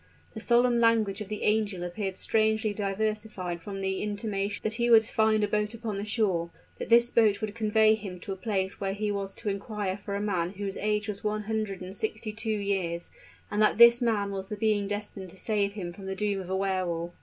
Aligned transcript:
The 0.33 0.39
solemn 0.39 0.79
language 0.79 1.21
of 1.21 1.27
the 1.27 1.43
angel 1.43 1.83
appeared 1.83 2.17
strangely 2.17 2.73
diversified 2.73 3.63
by 3.63 3.75
the 3.75 4.01
intimation 4.01 4.61
that 4.63 4.73
he 4.81 4.89
would 4.89 5.05
find 5.05 5.43
a 5.43 5.47
boat 5.47 5.75
upon 5.75 5.97
the 5.97 6.05
shore, 6.05 6.49
that 6.79 6.89
this 6.89 7.11
boat 7.11 7.39
would 7.39 7.53
convey 7.53 7.93
him 7.93 8.19
to 8.21 8.31
a 8.31 8.35
place 8.35 8.81
where 8.81 8.93
he 8.93 9.11
was 9.11 9.31
to 9.35 9.49
inquire 9.49 9.99
for 9.99 10.15
a 10.15 10.19
man 10.19 10.53
whose 10.53 10.75
age 10.75 11.07
was 11.07 11.23
one 11.23 11.43
hundred 11.43 11.81
and 11.81 11.95
sixty 11.95 12.33
two 12.33 12.49
years, 12.49 13.11
and 13.51 13.61
that 13.61 13.77
this 13.77 14.01
man 14.01 14.31
was 14.31 14.49
the 14.49 14.57
being 14.57 14.87
destined 14.87 15.29
to 15.29 15.37
save 15.37 15.73
him 15.73 15.93
from 15.93 16.07
the 16.07 16.15
doom 16.15 16.41
of 16.41 16.49
a 16.49 16.55
Wehr 16.57 16.83
Wolf. 16.83 17.11